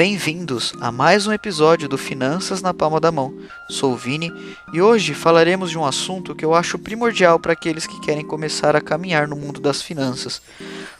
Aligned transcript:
Bem-vindos 0.00 0.72
a 0.80 0.90
mais 0.90 1.26
um 1.26 1.32
episódio 1.32 1.86
do 1.86 1.98
Finanças 1.98 2.62
na 2.62 2.72
Palma 2.72 2.98
da 2.98 3.12
Mão. 3.12 3.34
Sou 3.68 3.92
o 3.92 3.96
Vini 3.98 4.32
e 4.72 4.80
hoje 4.80 5.12
falaremos 5.12 5.68
de 5.68 5.76
um 5.76 5.84
assunto 5.84 6.34
que 6.34 6.42
eu 6.42 6.54
acho 6.54 6.78
primordial 6.78 7.38
para 7.38 7.52
aqueles 7.52 7.86
que 7.86 8.00
querem 8.00 8.24
começar 8.24 8.74
a 8.74 8.80
caminhar 8.80 9.28
no 9.28 9.36
mundo 9.36 9.60
das 9.60 9.82
finanças. 9.82 10.40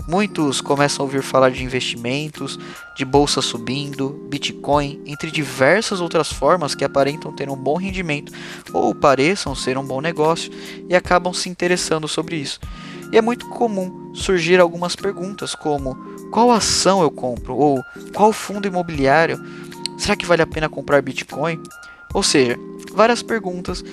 Muitos 0.07 0.61
começam 0.61 1.03
a 1.03 1.07
ouvir 1.07 1.23
falar 1.23 1.51
de 1.51 1.65
investimentos, 1.65 2.59
de 2.95 3.07
bolsa 3.07 3.41
subindo, 3.41 4.11
Bitcoin, 4.29 5.01
entre 5.07 5.31
diversas 5.31 6.03
outras 6.03 6.31
formas 6.31 6.75
que 6.75 6.85
aparentam 6.85 7.33
ter 7.33 7.49
um 7.49 7.57
bom 7.57 7.79
rendimento 7.79 8.31
ou 8.71 8.95
pareçam 8.95 9.55
ser 9.55 9.79
um 9.79 9.85
bom 9.85 10.03
negócio 10.03 10.53
e 10.91 10.95
acabam 10.95 11.33
se 11.33 11.49
interessando 11.49 12.07
sobre 12.07 12.37
isso. 12.37 12.61
E 13.13 13.19
é 13.19 13.21
muito 13.21 13.49
comum 13.49 14.13
surgir 14.15 14.61
algumas 14.61 14.95
perguntas 14.95 15.55
como 15.55 15.95
qual 16.31 16.51
ação 16.51 17.03
eu 17.03 17.11
compro? 17.11 17.57
Ou 17.57 17.83
qual 18.15 18.33
fundo 18.33 18.69
imobiliário? 18.69 19.39
Será 19.99 20.15
que 20.17 20.27
vale 20.27 20.43
a 20.43 20.47
pena 20.47 20.69
comprar 20.69 21.03
Bitcoin? 21.03 21.61
Ou 22.15 22.23
seja, 22.23 22.59
várias 22.93 23.23
perguntas 23.23 23.85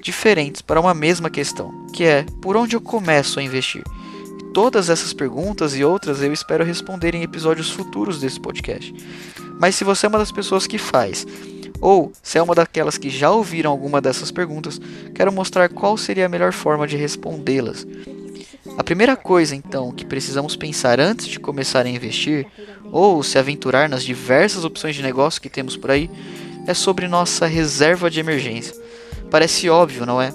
diferentes 0.00 0.62
para 0.62 0.80
uma 0.80 0.94
mesma 0.94 1.30
questão, 1.30 1.86
que 1.92 2.04
é 2.04 2.24
por 2.40 2.56
onde 2.56 2.76
eu 2.76 2.80
começo 2.80 3.40
a 3.40 3.42
investir? 3.42 3.82
Todas 4.52 4.88
essas 4.88 5.12
perguntas 5.12 5.74
e 5.74 5.84
outras 5.84 6.22
eu 6.22 6.32
espero 6.32 6.64
responder 6.64 7.14
em 7.14 7.22
episódios 7.22 7.70
futuros 7.70 8.20
desse 8.20 8.40
podcast. 8.40 8.94
Mas 9.58 9.74
se 9.74 9.84
você 9.84 10.06
é 10.06 10.08
uma 10.08 10.18
das 10.18 10.30
pessoas 10.30 10.66
que 10.66 10.78
faz, 10.78 11.26
ou 11.80 12.12
se 12.22 12.38
é 12.38 12.42
uma 12.42 12.54
daquelas 12.54 12.96
que 12.96 13.10
já 13.10 13.30
ouviram 13.30 13.70
alguma 13.70 14.00
dessas 14.00 14.30
perguntas, 14.30 14.80
quero 15.14 15.32
mostrar 15.32 15.68
qual 15.68 15.96
seria 15.96 16.26
a 16.26 16.28
melhor 16.28 16.52
forma 16.52 16.86
de 16.86 16.96
respondê-las. 16.96 17.86
A 18.78 18.82
primeira 18.82 19.14
coisa, 19.14 19.54
então, 19.54 19.92
que 19.92 20.04
precisamos 20.04 20.56
pensar 20.56 20.98
antes 20.98 21.26
de 21.26 21.38
começar 21.38 21.84
a 21.84 21.88
investir 21.88 22.46
ou 22.90 23.22
se 23.22 23.38
aventurar 23.38 23.88
nas 23.88 24.02
diversas 24.02 24.64
opções 24.64 24.96
de 24.96 25.02
negócio 25.02 25.40
que 25.40 25.50
temos 25.50 25.76
por 25.76 25.90
aí 25.90 26.10
é 26.66 26.72
sobre 26.72 27.06
nossa 27.06 27.46
reserva 27.46 28.10
de 28.10 28.20
emergência. 28.20 28.74
Parece 29.30 29.68
óbvio, 29.68 30.06
não 30.06 30.20
é? 30.20 30.32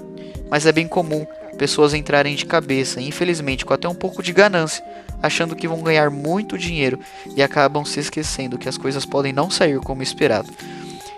Mas 0.49 0.65
é 0.65 0.71
bem 0.71 0.87
comum 0.87 1.25
pessoas 1.57 1.93
entrarem 1.93 2.35
de 2.35 2.45
cabeça, 2.45 3.01
infelizmente 3.01 3.65
com 3.65 3.73
até 3.73 3.87
um 3.89 3.95
pouco 3.95 4.23
de 4.23 4.31
ganância, 4.31 4.83
achando 5.21 5.55
que 5.55 5.67
vão 5.67 5.81
ganhar 5.81 6.09
muito 6.09 6.57
dinheiro 6.57 6.99
e 7.35 7.43
acabam 7.43 7.83
se 7.83 7.99
esquecendo 7.99 8.57
que 8.57 8.69
as 8.69 8.77
coisas 8.77 9.05
podem 9.05 9.33
não 9.33 9.49
sair 9.49 9.79
como 9.79 10.01
esperado. 10.01 10.49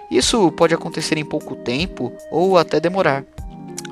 Isso 0.09 0.51
pode 0.53 0.73
acontecer 0.73 1.17
em 1.17 1.25
pouco 1.25 1.55
tempo 1.55 2.11
ou 2.31 2.57
até 2.57 2.79
demorar. 2.79 3.23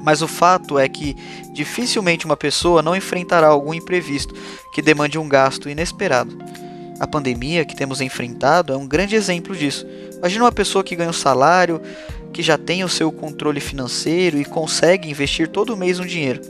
Mas 0.02 0.22
o 0.22 0.28
fato 0.28 0.80
é 0.80 0.88
que 0.88 1.16
dificilmente 1.54 2.26
uma 2.26 2.38
pessoa 2.38 2.82
não 2.82 2.96
enfrentará 2.96 3.48
algum 3.48 3.74
imprevisto 3.74 4.34
que 4.74 4.82
demande 4.82 5.18
um 5.18 5.28
gasto 5.28 5.70
inesperado. 5.70 6.38
A 7.00 7.08
pandemia 7.08 7.64
que 7.64 7.76
temos 7.76 8.02
enfrentado 8.02 8.74
é 8.74 8.78
um 8.78 8.88
grande 8.88 9.16
exemplo 9.16 9.56
disso. 9.56 9.88
Imagina 10.18 10.44
uma 10.44 10.52
pessoa 10.52 10.84
que 10.84 10.96
ganha 10.96 11.10
um 11.10 11.14
salário, 11.14 11.82
que 12.34 12.42
já 12.42 12.58
tem 12.58 12.84
o 12.84 12.90
seu 12.90 13.12
controle 13.12 13.60
financeiro 13.60 14.38
e 14.38 14.46
consegue 14.46 15.10
investir 15.10 15.48
todo 15.48 15.78
mês 15.78 16.00
um 16.00 16.06
dinheiro. 16.06 16.42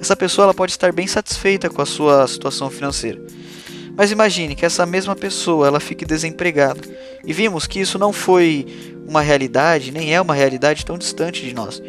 Essa 0.00 0.16
pessoa 0.16 0.44
ela 0.44 0.54
pode 0.54 0.72
estar 0.72 0.92
bem 0.92 1.06
satisfeita 1.06 1.68
com 1.68 1.82
a 1.82 1.86
sua 1.86 2.26
situação 2.26 2.70
financeira. 2.70 3.20
Mas 3.96 4.10
imagine 4.10 4.54
que 4.54 4.64
essa 4.64 4.86
mesma 4.86 5.14
pessoa 5.14 5.66
ela 5.66 5.80
fique 5.80 6.06
desempregada. 6.06 6.80
E 7.24 7.32
vimos 7.32 7.66
que 7.66 7.80
isso 7.80 7.98
não 7.98 8.12
foi 8.12 8.66
uma 9.06 9.20
realidade, 9.20 9.90
nem 9.90 10.14
é 10.14 10.20
uma 10.20 10.34
realidade 10.34 10.86
tão 10.86 10.96
distante 10.96 11.42
de 11.42 11.52
nós. 11.52 11.82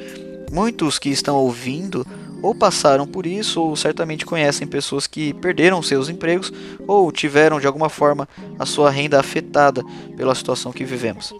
Muitos 0.51 0.99
que 0.99 1.09
estão 1.09 1.37
ouvindo 1.37 2.05
ou 2.41 2.53
passaram 2.53 3.07
por 3.07 3.25
isso, 3.25 3.61
ou 3.61 3.75
certamente 3.75 4.25
conhecem 4.25 4.67
pessoas 4.67 5.07
que 5.07 5.33
perderam 5.35 5.81
seus 5.81 6.09
empregos 6.09 6.51
ou 6.87 7.11
tiveram 7.11 7.59
de 7.59 7.67
alguma 7.67 7.87
forma 7.87 8.27
a 8.57 8.65
sua 8.65 8.89
renda 8.89 9.19
afetada 9.19 9.83
pela 10.17 10.35
situação 10.35 10.71
que 10.71 10.83
vivemos. 10.83 11.33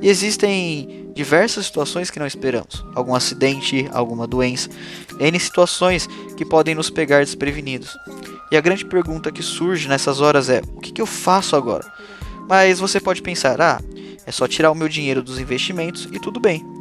E 0.00 0.08
existem 0.08 1.10
diversas 1.14 1.66
situações 1.66 2.10
que 2.10 2.18
não 2.18 2.26
esperamos: 2.26 2.84
algum 2.94 3.14
acidente, 3.14 3.88
alguma 3.92 4.26
doença, 4.26 4.68
N 5.18 5.40
situações 5.40 6.08
que 6.36 6.44
podem 6.44 6.74
nos 6.74 6.90
pegar 6.90 7.24
desprevenidos. 7.24 7.96
E 8.50 8.56
a 8.56 8.60
grande 8.60 8.84
pergunta 8.84 9.32
que 9.32 9.42
surge 9.42 9.88
nessas 9.88 10.20
horas 10.20 10.48
é: 10.48 10.62
o 10.74 10.80
que, 10.80 10.92
que 10.92 11.02
eu 11.02 11.06
faço 11.06 11.56
agora? 11.56 11.84
Mas 12.48 12.78
você 12.78 13.00
pode 13.00 13.22
pensar: 13.22 13.60
ah, 13.60 13.80
é 14.24 14.30
só 14.30 14.46
tirar 14.46 14.70
o 14.70 14.74
meu 14.74 14.88
dinheiro 14.88 15.22
dos 15.22 15.38
investimentos 15.38 16.08
e 16.12 16.20
tudo 16.20 16.38
bem. 16.38 16.75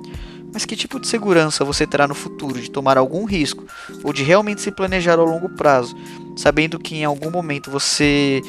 Mas 0.54 0.66
que 0.66 0.76
tipo 0.76 1.00
de 1.00 1.08
segurança 1.08 1.66
você 1.66 1.86
terá 1.86 2.08
no 2.08 2.16
futuro 2.16 2.60
de 2.62 2.72
tomar 2.72 2.98
algum 2.98 3.26
risco 3.26 3.66
ou 4.04 4.14
de 4.14 4.24
realmente 4.24 4.62
se 4.62 4.72
planejar 4.72 5.20
ao 5.20 5.26
longo 5.26 5.50
prazo, 5.50 5.96
sabendo 6.38 6.80
que 6.80 6.96
em 6.96 7.04
algum 7.04 7.30
momento 7.30 7.70
você 7.70 8.42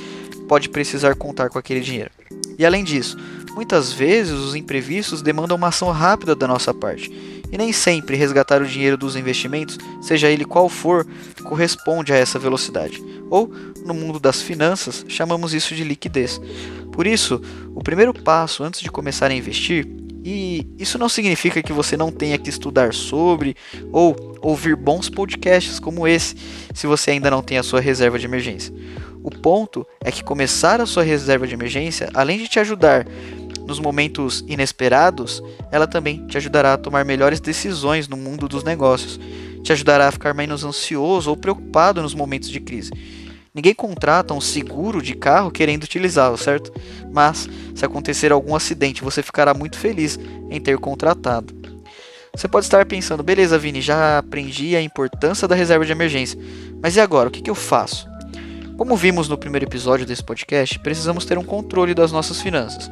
pode 0.49 0.69
precisar 0.69 1.15
contar 1.17 1.49
com 1.49 1.59
aquele 1.59 1.81
dinheiro? 1.81 2.11
E 2.59 2.65
além 2.65 2.85
disso, 2.85 3.17
muitas 3.55 3.93
vezes 3.93 4.33
os 4.33 4.55
imprevistos 4.55 5.23
demandam 5.23 5.57
uma 5.57 5.69
ação 5.69 5.91
rápida 5.91 6.35
da 6.35 6.47
nossa 6.47 6.73
parte. 6.73 7.11
E 7.51 7.57
nem 7.57 7.73
sempre 7.73 8.17
resgatar 8.17 8.61
o 8.61 8.67
dinheiro 8.67 8.97
dos 8.97 9.15
investimentos, 9.17 9.79
seja 10.01 10.29
ele 10.29 10.45
qual 10.45 10.69
for, 10.69 11.07
corresponde 11.45 12.13
a 12.13 12.17
essa 12.17 12.39
velocidade. 12.39 13.03
Ou, 13.31 13.53
no 13.85 13.95
mundo 13.95 14.19
das 14.19 14.43
finanças, 14.43 15.05
chamamos 15.09 15.55
isso 15.55 15.75
de 15.75 15.85
liquidez. 15.85 16.41
Por 16.93 17.07
isso, 17.07 17.41
o 17.75 17.83
primeiro 17.83 18.13
passo 18.13 18.65
antes 18.65 18.81
de 18.81 18.91
começar 18.91 19.31
a 19.31 19.35
investir 19.35 19.87
e 20.29 20.67
isso 20.77 20.99
não 20.99 21.09
significa 21.09 21.63
que 21.63 21.73
você 21.73 21.97
não 21.97 22.11
tenha 22.11 22.37
que 22.37 22.51
estudar 22.51 22.93
sobre 22.93 23.55
ou 23.93 24.37
ouvir 24.43 24.75
bons 24.75 25.09
podcasts 25.09 25.79
como 25.79 26.05
esse, 26.05 26.35
se 26.75 26.85
você 26.85 27.13
ainda 27.13 27.31
não 27.31 27.45
tem 27.45 27.59
a 27.59 27.63
sua 27.63 27.81
reserva 27.81 28.19
de 28.19 28.27
emergência. 28.27 28.75
O 29.23 29.31
ponto 29.31 29.87
é 30.01 30.11
que 30.11 30.25
começar 30.25 30.81
a 30.81 30.87
sua 30.87 31.05
reserva 31.05 31.47
de 31.47 31.55
emergência, 31.55 32.11
além 32.13 32.39
de 32.39 32.49
te 32.49 32.59
ajudar 32.59 33.07
nos 33.69 33.79
momentos 33.79 34.45
inesperados, 34.49 35.41
ela 35.71 35.87
também 35.87 36.27
te 36.27 36.37
ajudará 36.37 36.73
a 36.73 36.79
tomar 36.79 37.05
melhores 37.05 37.39
decisões 37.39 38.09
no 38.09 38.17
mundo 38.17 38.49
dos 38.49 38.65
negócios, 38.65 39.21
te 39.63 39.73
ajudará 39.73 40.09
a 40.09 40.13
ficar 40.13 40.35
menos 40.35 40.65
ansioso 40.65 41.31
ou 41.31 41.37
preocupado 41.37 42.03
nos 42.03 42.17
momentos 42.17 42.49
de 42.49 42.59
crise 42.59 42.91
Ninguém 43.57 43.75
contrata 43.75 44.35
um 44.35 44.41
seguro 44.41 45.01
de 45.01 45.15
carro 45.15 45.51
querendo 45.51 45.85
utilizá-lo, 45.85 46.37
certo? 46.37 46.71
Mas, 47.11 47.49
se 47.75 47.87
acontecer 47.87 48.31
algum 48.31 48.55
acidente, 48.55 49.03
você 49.03 49.23
ficará 49.23 49.55
muito 49.55 49.79
feliz 49.79 50.21
em 50.51 50.61
ter 50.61 50.77
contratado. 50.77 51.55
Você 52.35 52.47
pode 52.47 52.67
estar 52.67 52.85
pensando, 52.85 53.23
beleza, 53.23 53.59
Vini, 53.59 53.81
já 53.81 54.19
aprendi 54.19 54.77
a 54.77 54.83
importância 54.83 55.49
da 55.49 55.55
reserva 55.55 55.87
de 55.87 55.93
emergência, 55.93 56.39
mas 56.83 56.97
e 56.97 57.01
agora? 57.01 57.31
O 57.31 57.33
que, 57.33 57.41
que 57.41 57.49
eu 57.49 57.55
faço? 57.55 58.07
Como 58.77 58.95
vimos 58.95 59.27
no 59.27 59.39
primeiro 59.39 59.65
episódio 59.65 60.05
desse 60.05 60.23
podcast, 60.23 60.79
precisamos 60.81 61.25
ter 61.25 61.39
um 61.39 61.45
controle 61.45 61.95
das 61.95 62.13
nossas 62.13 62.43
finanças. 62.43 62.91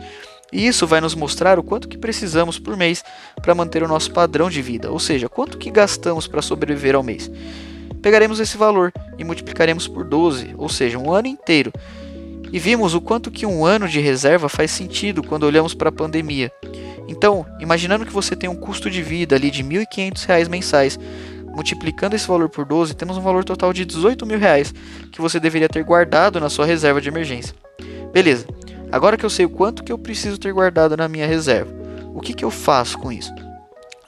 E 0.51 0.67
isso 0.67 0.87
vai 0.87 1.03
nos 1.03 1.15
mostrar 1.15 1.59
o 1.59 1.63
quanto 1.63 1.87
que 1.87 1.99
precisamos 1.99 2.59
por 2.59 2.75
mês 2.75 3.05
para 3.43 3.55
manter 3.55 3.83
o 3.83 3.89
nosso 3.89 4.11
padrão 4.13 4.49
de 4.49 4.63
vida, 4.63 4.91
ou 4.91 4.99
seja, 4.99 5.29
quanto 5.29 5.59
que 5.59 5.71
gastamos 5.71 6.27
para 6.27 6.41
sobreviver 6.41 6.95
ao 6.95 7.03
mês 7.03 7.31
pegaremos 8.05 8.39
esse 8.39 8.59
valor 8.59 8.93
e 9.17 9.25
multiplicaremos 9.25 9.89
por 9.89 10.05
12, 10.05 10.55
ou 10.59 10.69
seja, 10.69 10.99
um 10.99 11.11
ano 11.11 11.27
inteiro. 11.27 11.73
E 12.53 12.59
vimos 12.59 12.93
o 12.93 13.01
quanto 13.01 13.31
que 13.31 13.47
um 13.47 13.65
ano 13.65 13.89
de 13.89 13.99
reserva 13.99 14.47
faz 14.47 14.73
sentido 14.73 15.23
quando 15.23 15.45
olhamos 15.45 15.73
para 15.73 15.89
a 15.89 15.93
pandemia. 15.93 16.53
Então, 17.09 17.47
imaginando 17.59 18.05
que 18.05 18.13
você 18.13 18.37
tem 18.37 18.51
um 18.51 18.55
custo 18.55 18.91
de 18.91 19.03
vida 19.03 19.35
ali 19.35 19.51
de 19.51 19.63
R$ 19.63 19.87
1.500 19.87 20.51
mensais, 20.51 20.99
multiplicando 21.47 22.15
esse 22.15 22.29
valor 22.29 22.51
por 22.51 22.67
12, 22.67 22.93
temos 22.93 23.17
um 23.17 23.23
valor 23.23 23.43
total 23.43 23.73
de 23.73 23.87
18 23.87 24.27
mil 24.27 24.39
reais 24.39 24.75
que 25.11 25.23
você 25.23 25.41
deveria 25.41 25.69
ter 25.69 25.83
guardado 25.83 26.39
na 26.39 26.51
sua 26.51 26.67
reserva 26.67 27.01
de 27.01 27.09
emergência. 27.09 27.55
Beleza, 28.13 28.47
agora 28.93 29.17
que 29.17 29.25
eu 29.25 29.31
sei 29.31 29.47
o 29.47 29.51
quanto 29.51 29.83
que 29.83 29.91
eu 29.91 29.97
preciso 29.97 30.37
ter 30.37 30.53
guardado 30.53 30.95
na 30.95 31.09
minha 31.09 31.27
reserva, 31.27 31.73
o 32.15 32.21
que, 32.21 32.35
que 32.35 32.45
eu 32.45 32.51
faço 32.51 32.99
com 32.99 33.11
isso? 33.11 33.33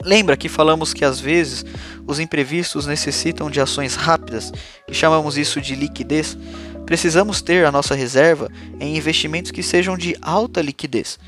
Lembra 0.07 0.37
que 0.37 0.47
falamos 0.47 0.93
que 0.93 1.03
às 1.03 1.19
vezes 1.19 1.65
os 2.07 2.17
imprevistos 2.17 2.87
necessitam 2.87 3.49
de 3.49 3.59
ações 3.59 3.95
rápidas 3.95 4.53
e 4.87 4.93
chamamos 4.93 5.37
isso 5.37 5.59
de 5.59 5.75
liquidez? 5.75 6.37
Precisamos 6.85 7.41
ter 7.41 7.65
a 7.65 7.73
nossa 7.73 7.93
reserva 7.93 8.49
em 8.79 8.95
investimentos 8.95 9.51
que 9.51 9.61
sejam 9.61 9.97
de 9.97 10.15
alta 10.21 10.61
liquidez 10.61 11.19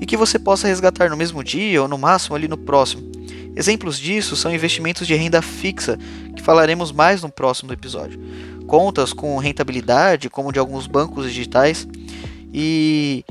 e 0.00 0.06
que 0.06 0.16
você 0.16 0.38
possa 0.38 0.66
resgatar 0.66 1.10
no 1.10 1.18
mesmo 1.18 1.44
dia 1.44 1.82
ou 1.82 1.86
no 1.86 1.98
máximo 1.98 2.34
ali 2.34 2.48
no 2.48 2.56
próximo. 2.56 3.02
Exemplos 3.54 3.98
disso 3.98 4.36
são 4.36 4.54
investimentos 4.54 5.06
de 5.06 5.14
renda 5.14 5.42
fixa, 5.42 5.98
que 6.34 6.42
falaremos 6.42 6.92
mais 6.92 7.20
no 7.20 7.28
próximo 7.28 7.74
episódio. 7.74 8.18
Contas 8.66 9.12
com 9.12 9.36
rentabilidade, 9.36 10.30
como 10.30 10.50
de 10.50 10.58
alguns 10.58 10.86
bancos 10.86 11.26
digitais, 11.26 11.86
e 12.54 13.22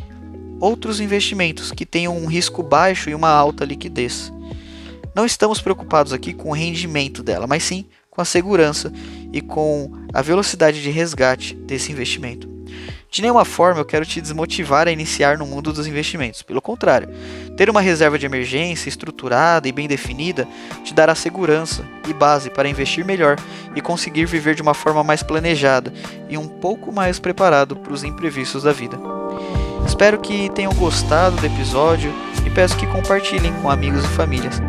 outros 0.59 0.99
investimentos 0.99 1.71
que 1.71 1.83
tenham 1.83 2.15
um 2.15 2.27
risco 2.27 2.61
baixo 2.61 3.09
e 3.09 3.15
uma 3.15 3.29
alta 3.29 3.65
liquidez. 3.65 4.31
Não 5.15 5.25
estamos 5.25 5.61
preocupados 5.61 6.11
aqui 6.11 6.33
com 6.33 6.49
o 6.49 6.53
rendimento 6.53 7.21
dela, 7.21 7.45
mas 7.45 7.63
sim 7.63 7.85
com 8.09 8.21
a 8.21 8.25
segurança 8.25 8.91
e 9.31 9.41
com 9.41 9.91
a 10.13 10.21
velocidade 10.21 10.81
de 10.81 10.89
resgate 10.89 11.55
desse 11.55 11.91
investimento. 11.91 12.51
De 13.11 13.21
nenhuma 13.21 13.45
forma 13.45 13.79
eu 13.79 13.85
quero 13.85 14.07
te 14.07 14.19
desmotivar 14.19 14.87
a 14.87 14.91
iniciar 14.91 15.37
no 15.37 15.45
mundo 15.45 15.71
dos 15.71 15.85
investimentos. 15.85 16.41
Pelo 16.41 16.59
contrário, 16.59 17.09
ter 17.55 17.69
uma 17.69 17.79
reserva 17.81 18.17
de 18.17 18.25
emergência 18.25 18.89
estruturada 18.89 19.67
e 19.67 19.71
bem 19.71 19.87
definida 19.87 20.47
te 20.83 20.95
dará 20.95 21.13
segurança 21.13 21.85
e 22.07 22.13
base 22.13 22.49
para 22.49 22.67
investir 22.67 23.05
melhor 23.05 23.37
e 23.75 23.81
conseguir 23.81 24.25
viver 24.25 24.55
de 24.55 24.63
uma 24.63 24.73
forma 24.73 25.03
mais 25.03 25.21
planejada 25.21 25.93
e 26.27 26.39
um 26.39 26.47
pouco 26.47 26.91
mais 26.91 27.19
preparado 27.19 27.75
para 27.75 27.93
os 27.93 28.03
imprevistos 28.03 28.63
da 28.63 28.71
vida. 28.71 28.99
Espero 29.85 30.19
que 30.19 30.49
tenham 30.49 30.73
gostado 30.73 31.35
do 31.35 31.45
episódio 31.45 32.11
e 32.45 32.49
peço 32.49 32.77
que 32.77 32.87
compartilhem 32.87 33.53
com 33.61 33.69
amigos 33.69 34.03
e 34.03 34.07
famílias. 34.09 34.59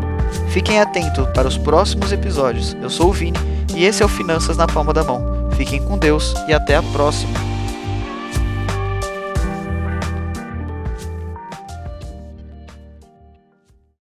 Fiquem 0.50 0.80
atentos 0.80 1.26
para 1.34 1.48
os 1.48 1.58
próximos 1.58 2.12
episódios. 2.12 2.76
Eu 2.80 2.90
sou 2.90 3.10
o 3.10 3.12
Vini 3.12 3.38
e 3.74 3.84
esse 3.84 4.02
é 4.02 4.06
o 4.06 4.08
Finanças 4.08 4.56
na 4.56 4.66
Palma 4.66 4.92
da 4.92 5.04
Mão. 5.04 5.50
Fiquem 5.56 5.82
com 5.82 5.98
Deus 5.98 6.34
e 6.48 6.52
até 6.52 6.76
a 6.76 6.82
próxima! 6.82 7.53